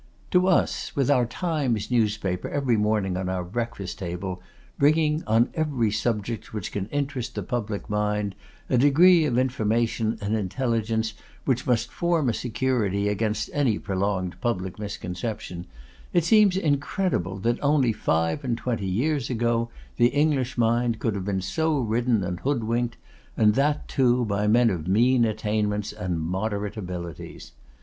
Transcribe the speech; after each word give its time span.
To 0.31 0.47
us, 0.47 0.95
with 0.95 1.11
our 1.11 1.27
Times 1.27 1.91
newspaper 1.91 2.49
every 2.49 2.75
morning 2.75 3.15
on 3.17 3.29
our 3.29 3.43
breakfast 3.43 3.99
table, 3.99 4.41
bringing, 4.79 5.23
on 5.27 5.51
every 5.53 5.91
subject 5.91 6.53
which 6.55 6.71
can 6.71 6.87
interest 6.87 7.35
the 7.35 7.43
public 7.43 7.87
mind, 7.87 8.33
a 8.67 8.79
degree 8.79 9.25
of 9.25 9.37
information 9.37 10.17
and 10.19 10.35
intelligence 10.35 11.13
which 11.45 11.67
must 11.67 11.91
form 11.91 12.29
a 12.29 12.33
security 12.33 13.09
against 13.09 13.51
any 13.53 13.77
prolonged 13.77 14.41
public 14.41 14.79
misconception, 14.79 15.67
it 16.13 16.23
seems 16.23 16.57
incredible 16.57 17.37
that 17.37 17.59
only 17.61 17.93
five 17.93 18.43
and 18.43 18.57
twenty 18.57 18.87
years 18.87 19.29
ago 19.29 19.69
the 19.97 20.07
English 20.07 20.57
mind 20.57 20.97
could 20.97 21.13
have 21.13 21.25
been 21.25 21.41
so 21.41 21.77
ridden 21.79 22.23
and 22.23 22.39
hoodwinked, 22.39 22.97
and 23.37 23.53
that, 23.53 23.87
too, 23.87 24.25
by 24.25 24.47
men 24.47 24.71
of 24.71 24.87
mean 24.87 25.23
attainments 25.25 25.91
and 25.93 26.19
moderate 26.19 26.75
abilities. 26.75 27.51